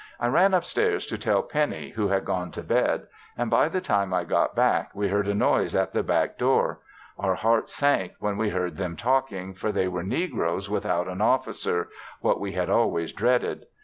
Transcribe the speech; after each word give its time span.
I 0.19 0.25
ran 0.29 0.55
up 0.55 0.63
stairs 0.63 1.05
to 1.05 1.17
tell 1.19 1.43
Pennie 1.43 1.91
who 1.91 2.07
had 2.07 2.25
gone 2.25 2.49
to 2.53 2.63
bed 2.63 3.05
and 3.37 3.51
by 3.51 3.69
the 3.69 3.79
time 3.81 4.15
I 4.15 4.23
got 4.23 4.55
back 4.55 4.89
we 4.95 5.09
heard 5.09 5.27
a 5.27 5.35
noise 5.35 5.75
at 5.75 5.93
the 5.93 6.01
back 6.01 6.39
door; 6.39 6.79
our 7.19 7.35
hearts 7.35 7.75
sank 7.75 8.13
when 8.17 8.35
we 8.35 8.49
heard 8.49 8.77
them 8.77 8.95
talking, 8.97 9.53
for 9.53 9.71
they 9.71 9.87
were 9.87 10.01
negroes 10.01 10.67
without 10.71 11.07
an 11.07 11.21
officer, 11.21 11.87
what 12.19 12.39
we 12.39 12.53
had 12.53 12.67
always 12.67 13.13
dreaded. 13.13 13.67